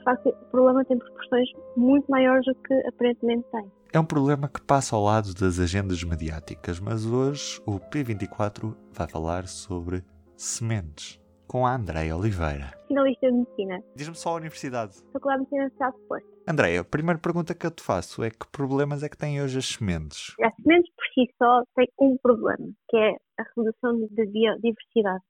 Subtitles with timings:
[0.00, 3.70] de facto, o problema tem proporções muito maiores do que aparentemente tem.
[3.92, 9.08] É um problema que passa ao lado das agendas mediáticas, mas hoje o P24 vai
[9.08, 10.02] falar sobre
[10.36, 12.72] sementes com a Andréia Oliveira.
[12.86, 13.82] Finalista de Medicina.
[13.96, 14.94] Diz-me só a universidade.
[15.12, 16.28] Faculdade de Medicina Social Suposto.
[16.48, 19.58] Andréia, a primeira pergunta que eu te faço é que problemas é que têm hoje
[19.58, 20.34] as sementes?
[20.40, 25.24] As sementes por si só têm um problema, que é a redução da biodiversidade.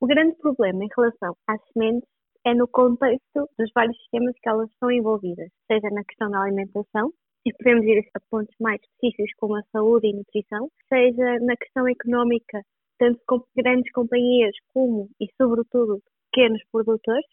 [0.00, 2.08] O grande problema em relação às sementes
[2.44, 7.12] é no contexto dos vários sistemas que elas estão envolvidas, seja na questão da alimentação,
[7.46, 11.88] e podemos ir a pontos mais específicos como a saúde e nutrição, seja na questão
[11.88, 12.62] económica,
[12.98, 16.00] tanto com grandes companhias como e sobretudo
[16.30, 17.26] pequenos produtores,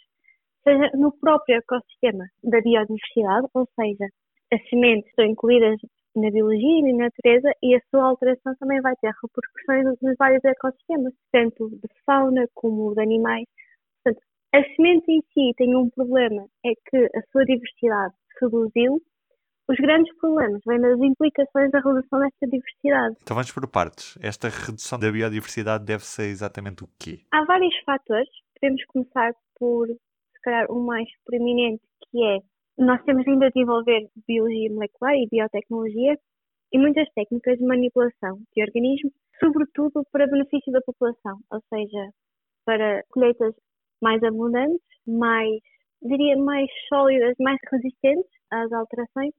[0.63, 4.05] seja no próprio ecossistema da biodiversidade, ou seja,
[4.51, 5.77] as sementes estão incluídas
[6.15, 10.43] na biologia e na natureza e a sua alteração também vai ter repercussões nos vários
[10.43, 13.45] ecossistemas, tanto de fauna como de animais.
[14.53, 19.01] As sementes em si têm um problema, é que a sua diversidade reduziu.
[19.69, 23.15] Os grandes problemas vêm das implicações da redução desta diversidade.
[23.21, 24.17] Então vamos por partes.
[24.21, 27.19] Esta redução da biodiversidade deve ser exatamente o quê?
[27.31, 28.29] Há vários fatores.
[28.59, 32.39] Podemos começar por, se calhar, o mais preeminente, que é
[32.77, 36.15] nós temos ainda a desenvolver biologia molecular e biotecnologia
[36.71, 42.11] e muitas técnicas de manipulação de organismos, sobretudo para benefício da população, ou seja,
[42.65, 43.55] para colheitas
[44.01, 45.59] mais abundantes, mais,
[46.01, 49.33] diria, mais sólidas, mais resistentes às alterações,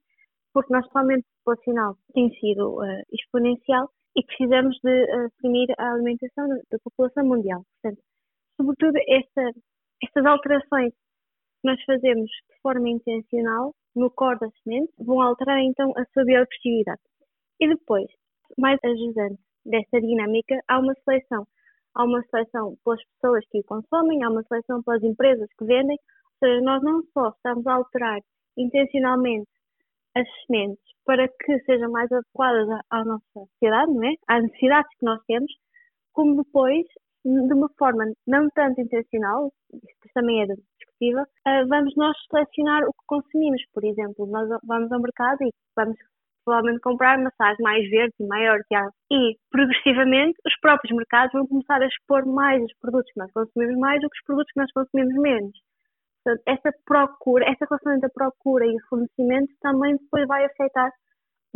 [0.52, 6.48] porque nosso aumento populacional tem sido uh, exponencial e precisamos de uh, suprimir a alimentação
[6.48, 7.62] da população mundial.
[7.80, 8.02] Portanto,
[8.56, 9.50] sobretudo esta,
[10.02, 15.92] estas alterações que nós fazemos de forma intencional no core da semente vão alterar então
[15.96, 17.00] a sua biodiversidade.
[17.60, 18.06] E depois,
[18.56, 21.46] mais ajudante desta dinâmica, há uma seleção.
[21.98, 25.98] Há uma seleção pelas pessoas que o consomem, há uma seleção pelas empresas que vendem.
[26.40, 28.20] Ou seja, nós não só estamos a alterar
[28.56, 29.48] intencionalmente
[30.14, 34.14] as sementes para que sejam mais adequadas à, nossa sociedade, não é?
[34.28, 35.52] às necessidades que nós temos,
[36.12, 36.86] como depois,
[37.24, 42.92] de uma forma não tanto intencional, isto também é discutível, uh, vamos nós selecionar o
[42.92, 43.62] que consumimos.
[43.72, 45.96] Por exemplo, nós vamos ao mercado e vamos
[46.48, 48.64] provavelmente comprar maçãs mais verdes e maiores
[49.12, 53.78] e progressivamente os próprios mercados vão começar a expor mais os produtos que nós consumimos
[53.78, 55.52] mais do que os produtos que nós consumimos menos.
[56.24, 60.90] Portanto, essa procura, essa relação entre a procura e o fornecimento também depois vai afetar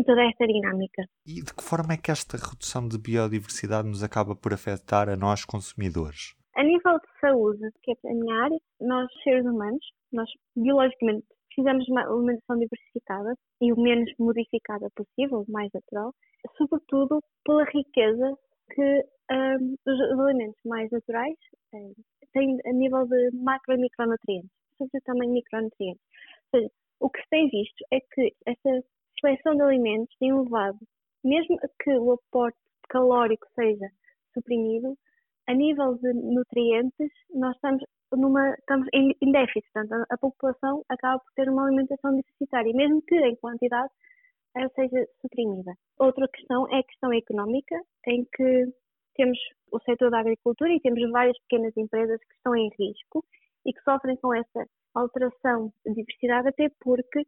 [0.05, 1.03] toda esta dinâmica.
[1.27, 5.17] E de que forma é que esta redução de biodiversidade nos acaba por afetar a
[5.17, 6.35] nós consumidores?
[6.55, 11.25] A nível de saúde, que é a minha área, nós seres humanos, nós biologicamente
[11.57, 16.15] de uma alimentação diversificada e o menos modificada possível, o mais natural,
[16.57, 18.37] sobretudo pela riqueza
[18.71, 21.37] que um, os, alimentos mais naturais
[21.75, 21.93] um,
[22.33, 26.03] têm a nível de macro e micronutrientes, sobretudo também micronutrientes.
[26.53, 28.85] Ou seja, o que se tem visto é que esta
[29.21, 30.79] seleção de alimentos tem levado,
[31.25, 32.59] mesmo que o aporte
[32.89, 33.89] calórico seja
[34.35, 34.97] suprimido,
[35.49, 37.83] a nível de nutrientes, nós estamos,
[38.17, 39.65] numa, estamos em, em déficit.
[39.73, 43.91] Portanto, a, a, população acaba por ter uma alimentação deficitária, mesmo que em quantidade
[44.55, 45.73] ela seja suprimida.
[45.99, 47.75] Outra questão é a questão económica,
[48.07, 48.67] em que
[49.15, 49.39] temos
[49.73, 53.25] o setor da agricultura e temos várias pequenas empresas que estão em risco
[53.67, 57.21] e que sofrem com essa alteração de diversidade, até porque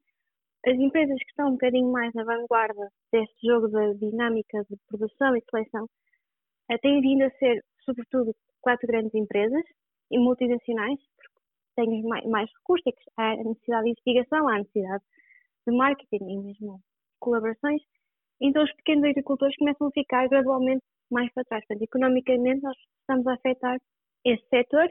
[0.66, 5.36] as empresas que estão um bocadinho mais na vanguarda deste jogo da dinâmica de produção
[5.36, 5.86] e seleção
[6.70, 9.62] eh, têm vindo a ser sobretudo, quatro grandes empresas
[10.12, 11.40] multinacionais, porque
[11.76, 15.04] têm mais, mais recursos, há necessidade de investigação, há necessidade
[15.66, 16.80] de marketing e mesmo
[17.20, 17.82] colaborações.
[18.40, 21.64] Então, os pequenos agricultores começam a ficar gradualmente mais para trás.
[21.66, 23.78] Portanto, economicamente, nós estamos a afetar
[24.24, 24.90] esse setor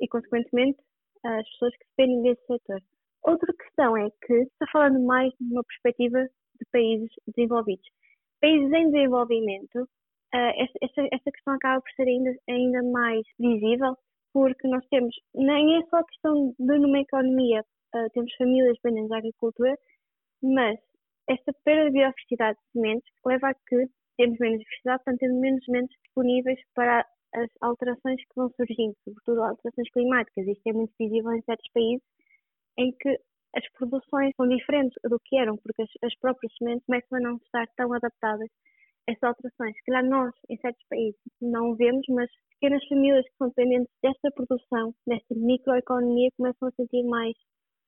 [0.00, 0.78] e, consequentemente,
[1.24, 2.80] as pessoas que dependem desse setor.
[3.22, 7.86] Outra questão é que está falando mais de uma perspectiva de países desenvolvidos.
[8.40, 9.88] Países em desenvolvimento
[10.32, 13.96] esta, esta, questão acaba por ser ainda, ainda mais visível,
[14.36, 19.16] porque nós temos, nem é só questão de numa economia, uh, temos famílias dependentes da
[19.16, 19.74] agricultura,
[20.42, 20.78] mas
[21.26, 23.88] esta perda de biodiversidade de sementes leva a que
[24.18, 29.42] temos menos diversidade, portanto temos menos sementes disponíveis para as alterações que vão surgindo, sobretudo
[29.42, 30.46] alterações climáticas.
[30.46, 32.06] Isto é muito visível em certos países
[32.76, 33.18] em que
[33.56, 37.36] as produções são diferentes do que eram, porque as, as próprias sementes começam a não
[37.36, 38.50] estar tão adaptadas
[39.06, 39.76] essas alterações.
[39.76, 42.30] Se calhar nós, em certos países, não vemos, mas
[42.60, 47.34] pequenas famílias que são dependentes desta produção, desta microeconomia, começam a sentir mais,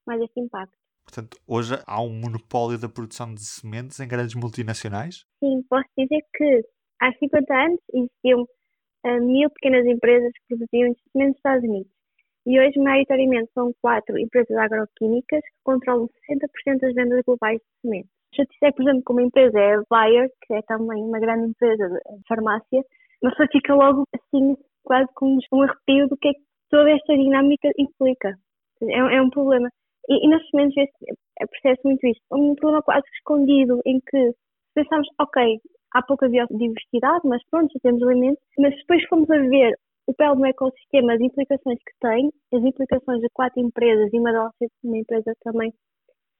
[0.05, 0.77] mais este impacto.
[1.03, 5.25] Portanto, hoje há um monopólio da produção de sementes em grandes multinacionais?
[5.43, 6.61] Sim, posso dizer que
[7.01, 11.91] há 50 anos existiam uh, mil pequenas empresas que produziam sementes nos Estados Unidos.
[12.45, 18.18] E hoje, maioritariamente, são quatro empresas agroquímicas que controlam 60% das vendas globais de sementes.
[18.39, 21.19] Se eu disser, por exemplo, que uma empresa é a Bayer, que é também uma
[21.19, 22.81] grande empresa de farmácia,
[23.21, 26.39] mas só fica logo assim, quase com um arrepio do que é que
[26.69, 28.33] toda esta dinâmica implica.
[28.81, 29.69] É, é um problema.
[30.07, 30.89] E, e nas sementes
[31.51, 32.23] percebe-se muito isto.
[32.31, 34.31] Um problema quase escondido em que
[34.73, 35.59] pensamos, ok,
[35.93, 39.73] há pouca biodiversidade, mas pronto, já temos alimentos, mas depois fomos a ver
[40.07, 44.31] o papel do ecossistema, as implicações que tem, as implicações de quatro empresas e uma
[44.31, 45.73] delas uma empresa também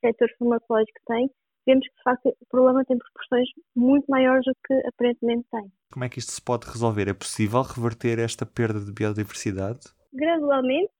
[0.01, 1.29] setor farmacológico tem,
[1.69, 5.71] vemos que de facto o problema tem proporções muito maiores do que aparentemente tem.
[5.91, 7.07] Como é que isto se pode resolver?
[7.07, 9.79] É possível reverter esta perda de biodiversidade?
[10.13, 10.91] Gradualmente,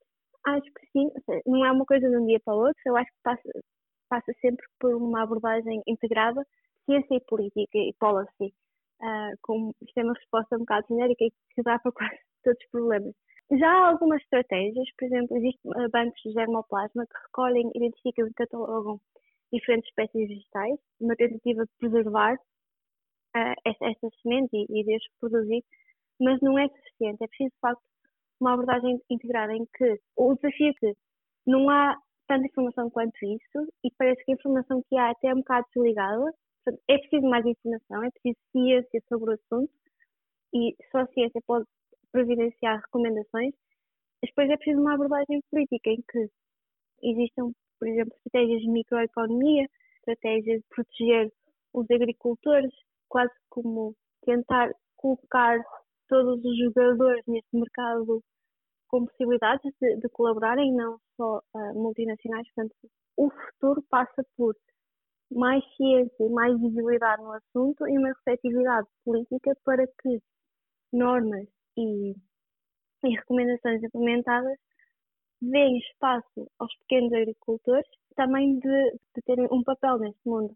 [0.46, 1.10] acho que sim.
[1.46, 2.82] Não é uma coisa de um dia para o outro.
[2.86, 3.50] Eu acho que passa,
[4.10, 6.46] passa sempre por uma abordagem integrada,
[6.86, 8.54] ciência e política e policy,
[9.02, 12.60] uh, com isto é uma resposta um bocado genérica e que dá para quase todos
[12.64, 13.14] os problemas.
[13.52, 19.02] Já há algumas estratégias, por exemplo, existem bancos de germoplasma que recolhem, identificam e catalogam
[19.52, 25.64] diferentes espécies vegetais, uma tentativa de preservar uh, estas sementes e, e de as reproduzir,
[26.20, 27.24] mas não é suficiente.
[27.24, 27.82] É preciso, de facto,
[28.40, 30.94] uma abordagem integrada em que o desafio é que
[31.46, 31.96] não há
[32.28, 35.66] tanta informação quanto isso e parece que a informação que há até é um bocado
[35.74, 36.34] desligada.
[36.88, 39.74] É preciso mais informação, é preciso ciência sobre o assunto
[40.54, 41.66] e só a ciência pode
[42.12, 43.54] providenciar recomendações.
[44.22, 46.30] Depois é preciso uma abordagem política em que
[47.02, 49.68] existam, por exemplo, estratégias de microeconomia,
[50.00, 51.32] estratégias de proteger
[51.74, 52.72] os agricultores,
[53.08, 53.96] quase como
[54.26, 55.60] tentar colocar
[56.08, 58.22] todos os jogadores neste mercado
[58.90, 62.48] com possibilidades de, de colaborarem, não só uh, multinacionais.
[62.54, 62.76] Portanto,
[63.18, 64.56] o futuro passa por
[65.32, 70.20] mais ciência e mais visibilidade no assunto e uma receptividade política para que
[70.92, 71.48] normas
[71.78, 72.16] e,
[73.04, 74.58] e recomendações implementadas
[75.42, 80.54] deem espaço aos pequenos agricultores também de, de terem um papel neste mundo.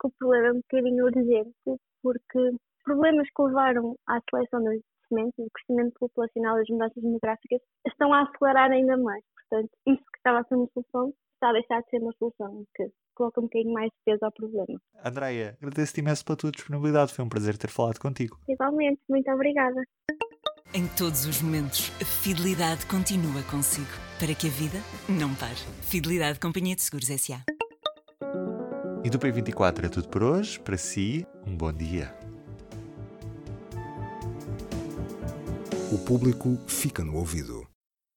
[0.00, 2.50] Que o problema é um bocadinho urgente, porque
[2.84, 8.12] problemas que levaram à seleção das sementes, o crescimento populacional e as mudanças demográficas estão
[8.12, 9.22] a acelerar ainda mais.
[9.34, 12.64] Portanto, isso que estava a ser uma solução está a deixar de ser uma solução,
[12.74, 14.80] que coloca um bocadinho mais peso ao problema.
[15.04, 18.38] Andreia, agradeço-te imenso pela tua disponibilidade, foi um prazer ter falado contigo.
[18.48, 19.82] Igualmente, muito obrigada.
[20.76, 23.86] Em todos os momentos, a fidelidade continua consigo,
[24.18, 25.54] para que a vida não pare.
[25.82, 27.44] Fidelidade Companhia de Seguros S.A.
[29.04, 30.58] E do P24 é tudo por hoje.
[30.58, 32.12] Para si, um bom dia.
[35.92, 37.64] O público fica no ouvido.